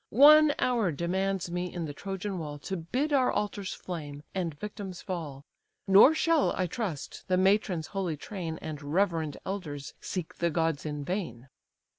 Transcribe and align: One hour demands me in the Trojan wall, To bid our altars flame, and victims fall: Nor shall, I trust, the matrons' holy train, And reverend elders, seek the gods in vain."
One 0.09 0.55
hour 0.57 0.91
demands 0.91 1.51
me 1.51 1.71
in 1.71 1.85
the 1.85 1.93
Trojan 1.93 2.39
wall, 2.39 2.57
To 2.57 2.75
bid 2.75 3.13
our 3.13 3.31
altars 3.31 3.75
flame, 3.75 4.23
and 4.33 4.59
victims 4.59 5.03
fall: 5.03 5.45
Nor 5.87 6.15
shall, 6.15 6.53
I 6.57 6.65
trust, 6.65 7.23
the 7.27 7.37
matrons' 7.37 7.85
holy 7.93 8.17
train, 8.17 8.57
And 8.63 8.81
reverend 8.81 9.37
elders, 9.45 9.93
seek 10.01 10.37
the 10.37 10.49
gods 10.49 10.87
in 10.87 11.05
vain." 11.05 11.49